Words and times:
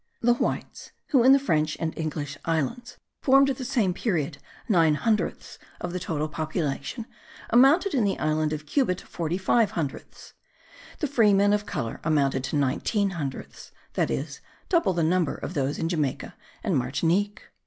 The 0.23 0.33
whites, 0.33 0.93
who 1.09 1.21
in 1.23 1.31
the 1.31 1.37
French 1.37 1.77
and 1.79 1.95
English 1.95 2.35
islands 2.43 2.97
formed 3.21 3.51
at 3.51 3.57
the 3.57 3.63
same 3.63 3.93
period 3.93 4.39
nine 4.67 4.95
hundredths 4.95 5.59
of 5.79 5.93
the 5.93 5.99
total 5.99 6.27
population, 6.27 7.05
amounted 7.51 7.93
in 7.93 8.03
the 8.03 8.17
island 8.17 8.51
of 8.51 8.65
Cuba 8.65 8.95
to 8.95 9.05
forty 9.05 9.37
five 9.37 9.69
hundredths. 9.77 10.33
The 11.01 11.07
free 11.07 11.35
men 11.35 11.53
of 11.53 11.67
colour 11.67 12.01
amounted 12.03 12.43
to 12.45 12.55
nineteen 12.55 13.11
hundredths, 13.11 13.71
that 13.93 14.09
is, 14.09 14.41
double 14.69 14.93
the 14.93 15.03
number 15.03 15.35
of 15.35 15.53
those 15.53 15.77
in 15.77 15.87
Jamaica 15.87 16.33
and 16.63 16.75
Martinique. 16.75 17.43